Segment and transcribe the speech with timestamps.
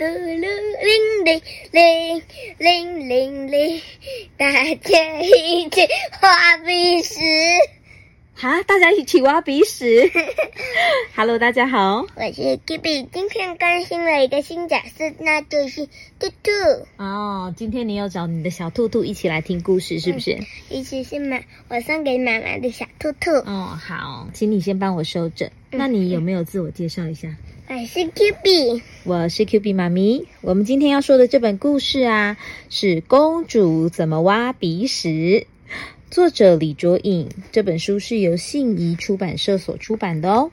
[0.00, 1.42] 嘟噜铃铃
[1.72, 2.22] 铃
[2.56, 3.82] 铃铃铃，
[4.38, 5.82] 大家一起
[6.22, 7.20] 挖鼻屎。
[8.32, 10.10] 好，大家一起挖鼻屎。
[11.14, 15.84] Hello，大家好，我是 Kibi，今天更新了一个新角色，那就是
[16.18, 16.50] 兔兔。
[16.96, 20.38] 哦，今天你要找你的小兔兔一起来听故事，是不是？
[20.70, 23.32] 意思是妈，我送给妈妈的小兔兔。
[23.32, 25.52] 哦，好，请你先帮我收着。
[25.70, 27.36] 那你有没有自我介绍一下？
[27.72, 30.26] 我是 Kibi，我是 Q B 妈咪。
[30.40, 32.36] 我们今天要说的这本故事啊，
[32.68, 35.08] 是《公主怎么挖鼻屎》，
[36.10, 37.28] 作者李卓颖。
[37.52, 40.50] 这本书是由信宜出版社所出版的哦。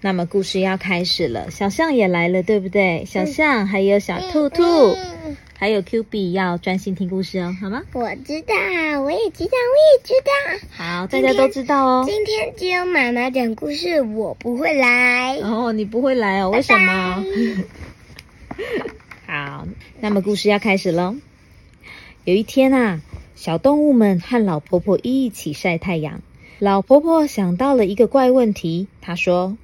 [0.00, 3.04] 那么故事要开始了，小象也来了，对不对？
[3.04, 7.82] 小象还有小兔兔，嗯还有 Q B 要专心听故事哦，好吗？
[7.92, 8.54] 我知道，
[9.02, 10.30] 我也知道，我也知道。
[10.70, 12.04] 好，大家都知道哦。
[12.06, 15.36] 今天只有妈妈讲故事，我不会来。
[15.38, 16.50] 哦，你不会来哦？
[16.50, 17.24] 为什么？
[19.26, 19.66] 好，
[19.98, 21.16] 那么故事要开始喽。
[22.24, 23.00] 有一天啊，
[23.34, 26.22] 小动物们和老婆婆一起晒太阳。
[26.60, 29.56] 老婆婆想到了一个怪问题，她说：“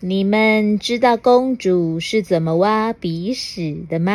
[0.00, 4.12] 你们知道公主是怎么挖鼻屎的吗？”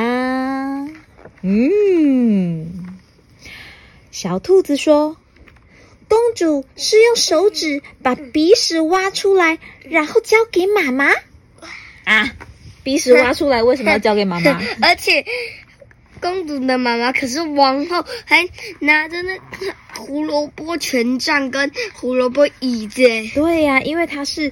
[1.41, 2.97] 嗯，
[4.11, 5.17] 小兔子说
[6.09, 11.09] ：“公主是用手指把鼻屎挖出来，然后交给妈妈。”
[12.05, 12.35] 啊，
[12.83, 14.59] 鼻屎挖出来为什么要交给妈妈？
[14.81, 15.25] 而且
[16.19, 18.49] 公主的妈妈可是王后，还
[18.79, 19.43] 拿着那个
[19.95, 23.03] 胡萝卜权杖跟胡萝卜椅子。
[23.35, 24.51] 对呀、因为她是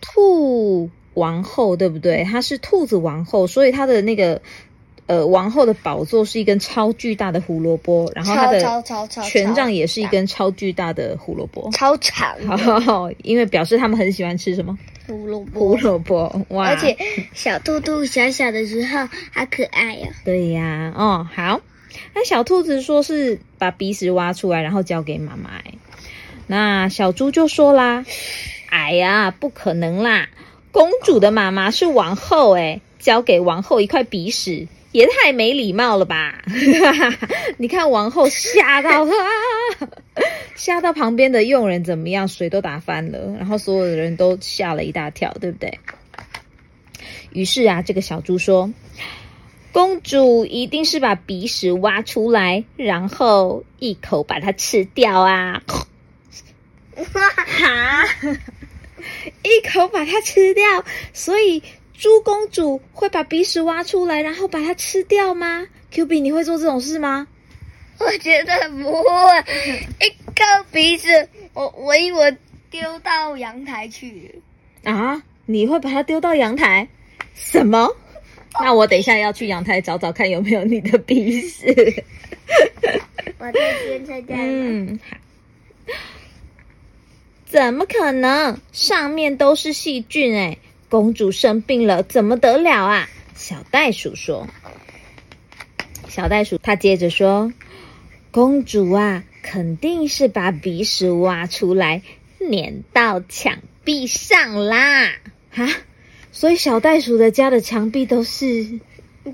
[0.00, 2.24] 兔王后，对不对？
[2.24, 4.42] 她是兔子王后，所以她的那个
[5.06, 8.82] 呃王后的宝座是一根超巨大的胡萝卜，然后她的
[9.22, 11.70] 权杖也是一根超巨大的胡萝卜。
[11.72, 12.36] 超长
[12.82, 16.66] 好，因为表示他们很喜欢吃什么胡萝卜，胡萝卜哇！
[16.66, 16.96] 而且
[17.34, 20.08] 小兔兔小小的时候好可爱哦。
[20.24, 21.60] 对呀，哦，好。
[22.12, 25.50] 那小兔子说是把鼻屎挖出来，然后交给妈妈。
[25.50, 25.74] 哎
[26.46, 28.04] 那小猪就说啦
[28.68, 30.28] ：“哎呀，不可能啦！
[30.72, 36.42] 公主的妈妈是王后，哎，交给王后一块鼻屎，也太没礼貌了吧！”
[37.58, 39.10] 你看王后吓到啊，
[40.54, 42.28] 吓到旁边的佣人怎么样？
[42.28, 45.80] 水都打翻了，然后所有的人都吓了一大跳，对不对？
[47.32, 48.72] 于是啊，这个小猪说。
[49.72, 55.64] 公主一定是把鼻屎挖出来，然后一口把它吃掉啊！
[56.94, 58.04] 哈，
[59.42, 67.26] 一口把它吃掉，所以猪公主会把鼻屎挖出来，然后把它吃掉吗？Q B，你会做这种事吗？
[67.98, 69.44] 我觉得不会，
[70.00, 72.36] 一口鼻屎，我我以为
[72.68, 74.42] 丢到阳台去。
[74.82, 76.88] 啊，你会把它丢到阳台？
[77.34, 77.88] 什么？
[78.60, 82.04] 那我等一下要去阳台找找看有没有你的鼻屎。
[83.38, 83.52] 我在
[83.84, 84.38] 边车站。
[84.38, 85.16] 嗯，好。
[87.46, 88.60] 怎么可能？
[88.72, 90.58] 上面都是细菌哎！
[90.94, 93.08] 公主生病了，怎么得了啊？
[93.34, 94.46] 小袋鼠说。
[96.06, 97.52] 小袋鼠他接着说
[98.30, 102.02] ：“公主啊，肯定是把鼻屎挖出来，
[102.38, 105.16] 粘到墙壁上啦！
[105.50, 105.68] 哈，
[106.30, 108.78] 所以小袋鼠的家的墙壁都是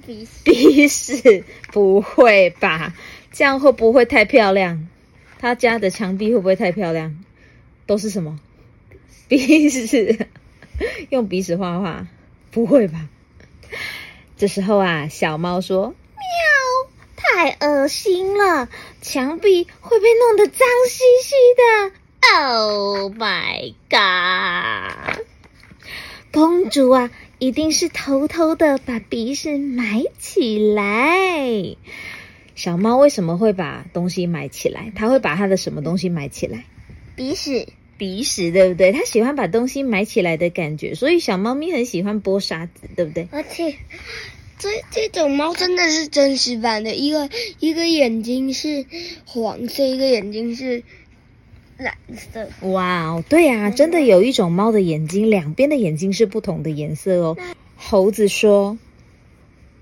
[0.07, 1.45] 鼻屎，鼻屎？
[1.73, 2.95] 不会吧？
[3.33, 4.89] 这样会不会太漂亮？
[5.39, 7.23] 他家的墙壁会不会太漂亮？
[7.85, 8.41] 都是什么？
[9.29, 10.27] 鼻屎？
[11.11, 12.07] 用鼻屎画画？
[12.51, 13.09] 不会吧？
[14.37, 18.69] 这时候啊，小猫说：“喵，太恶心了，
[19.03, 21.93] 墙壁会被弄得脏兮兮的。
[22.33, 25.25] ”Oh my god！
[26.33, 31.77] 公主啊，一定是偷偷的把鼻屎埋起来。
[32.55, 34.93] 小猫为什么会把东西埋起来？
[34.95, 36.65] 它会把它的什么东西埋起来？
[37.17, 37.69] 鼻屎。
[38.01, 38.93] 鼻屎，对不对？
[38.93, 43.29] 它喜欢把东西埋起来的感觉，所以小猫咪很喜欢剥沙子，对不对？
[43.31, 43.77] 而且，
[44.59, 47.29] 这这种猫真的是真实版的，一个
[47.59, 48.87] 一个眼睛是
[49.27, 50.83] 黄色，一个眼睛是
[51.77, 52.49] 蓝色。
[52.71, 57.37] 哇哦，对呀、真的有一种猫的眼睛，两边的眼睛是不同的颜色哦。
[57.77, 58.79] 猴子说：“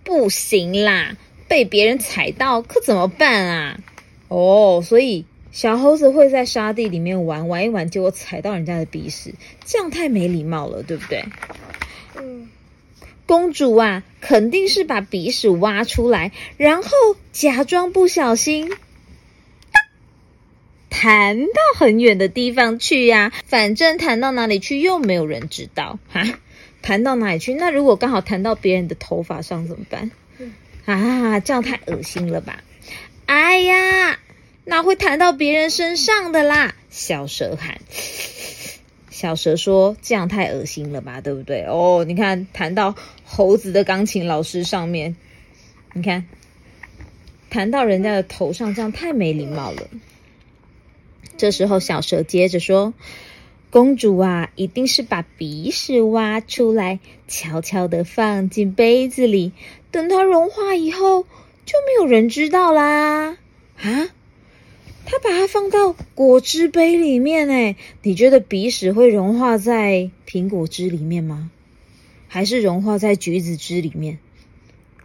[0.02, 1.16] 不行啦，
[1.46, 3.78] 被别人踩到可怎么办啊？”
[4.26, 9.34] 哦，所以小猴子会在沙地里面玩玩一玩，结果踩到人家的鼻屎，
[9.64, 11.24] 这样太没礼貌了，对不对？
[12.16, 12.48] 嗯，
[13.26, 16.90] 公主啊，肯定是把鼻屎挖出来，然后
[17.32, 18.70] 假装不小心，
[20.90, 26.24] 弹到很远的地方去呀、反正弹到哪里去又没有人知道 哈。
[26.80, 27.54] 弹到哪里去？
[27.54, 30.10] 那如果刚好弹到别人的头发上怎么办？
[30.86, 32.62] 啊，这样太恶心了吧！
[33.26, 34.18] 哎呀，
[34.68, 36.74] 哪会弹到别人身上的啦？
[36.90, 37.80] 小蛇喊。
[39.10, 41.64] 小蛇说：“这样太恶心了吧，对不对？
[41.64, 42.94] 哦，你看弹到
[43.24, 45.16] 猴子的钢琴老师上面，
[45.94, 46.26] 你看
[47.48, 49.88] 弹到人家的头上，这样太没礼貌了。”
[51.38, 52.92] 这时候，小蛇接着说
[53.70, 59.52] ：“公主啊，一定是把鼻屎挖出来，悄悄的放进杯子里，
[59.90, 61.22] 等它融化以后，
[61.64, 63.38] 就没有人知道啦。”
[63.80, 64.08] 啊？
[65.10, 71.50] 他把它放到果汁杯里面，哎，你觉得鼻屎会融化在苹果汁里面吗？
[72.28, 74.18] 还是融化在橘子汁里面？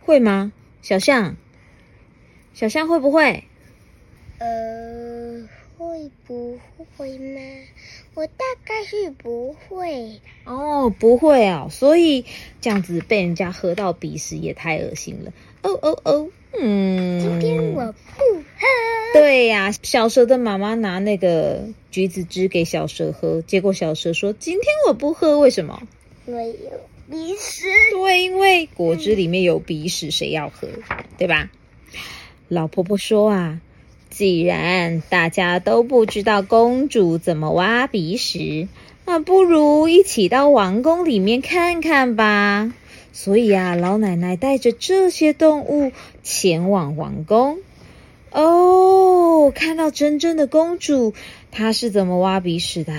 [0.01, 0.51] 会吗？
[0.81, 1.37] 小象，
[2.53, 3.45] 小象会不会？
[4.39, 5.47] 呃，
[5.77, 6.59] 会不
[6.97, 7.39] 会吗？
[8.13, 10.19] 我大概是不会。
[10.43, 12.25] 哦，不会哦，所以
[12.59, 15.31] 这样子被人家喝到鼻屎也太恶心了。
[15.61, 16.29] 哦哦哦，
[16.59, 17.21] 嗯。
[17.21, 18.32] 今天我不喝。
[19.13, 21.61] 对呀，小蛇的妈妈拿那个
[21.91, 25.81] 橘子汁给小蛇喝，结果小蛇说：“今天我不喝，为什么？
[26.25, 26.79] 因为有
[27.09, 27.67] 鼻屎。
[27.91, 30.67] 对，因为果汁里面有鼻屎，谁要喝？
[31.17, 31.51] 对吧？”
[32.49, 33.61] 老婆婆说：“啊，
[34.09, 38.67] 既然大家都不知道公主怎么挖鼻屎，
[39.05, 42.73] 那不如一起到王宫里面看看吧。”
[43.13, 45.91] 所以啊，老奶奶带着这些动物
[46.23, 47.59] 前往王宫。
[48.33, 51.13] 哦，看到真正的公主，
[51.51, 52.93] 她是怎么挖鼻屎的？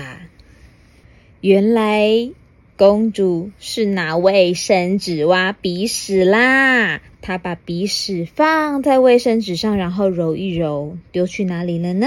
[1.40, 2.30] 原来
[2.76, 7.02] 公主是拿卫生纸挖鼻屎啦！
[7.20, 12.06] 她把鼻屎放在卫生纸上，然后揉一揉，丢去哪里了呢？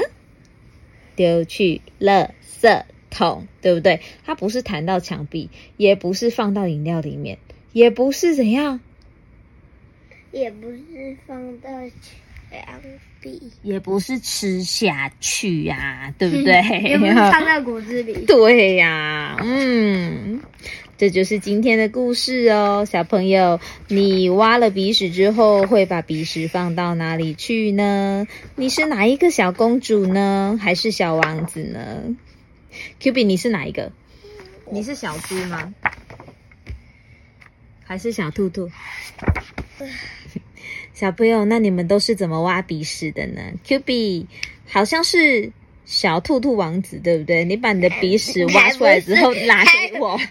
[1.18, 2.30] 丢去垃
[2.62, 4.00] 圾桶，对不对？
[4.24, 7.40] 它不是弹到墙壁，也不是放到饮料里面，
[7.74, 8.80] 也不是怎样，
[10.32, 11.70] 也不是放到。
[13.62, 16.62] 也不是吃下去呀，对不对？
[16.88, 18.14] 也不是放在骨子里。
[18.26, 20.42] 对呀，嗯，
[20.98, 23.60] 这就是今天的故事哦，小朋友，
[23.90, 28.26] 你挖了鼻屎之后会把鼻屎放到哪里去呢？
[28.56, 30.58] 你是哪一个小公主呢？
[30.62, 32.16] 还是小王子呢
[33.00, 33.92] ？Q B，你是哪一个？
[34.72, 35.74] 你是小猪吗？
[37.84, 38.70] 还是小兔兔？
[41.00, 44.26] 小朋友，那你们都是怎么挖鼻屎的呢？Q B
[44.68, 45.52] 好像是
[45.86, 47.46] 小兔兔王子，对不对？
[47.46, 50.18] 你把你的鼻屎 挖出来之后拿给我！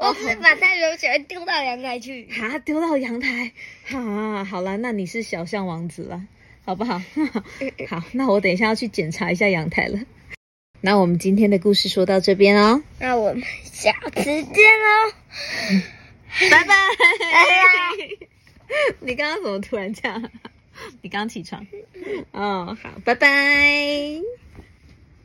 [0.00, 2.28] 我是把它留起来丢到阳台去。
[2.42, 3.52] 啊，丢到阳台？
[3.94, 6.20] 啊，好了，那你是小象王子了，
[6.66, 7.00] 好不好？
[7.88, 10.00] 好，那我等一下要去检查一下阳台了。
[10.80, 15.12] 那我们今天的故事说到这边哦，那我们下次见喽，
[16.50, 16.74] 拜拜。
[19.00, 20.30] 你刚刚怎么突然这样？
[21.02, 21.66] 你刚起床？
[22.32, 24.20] 哦，好，拜拜。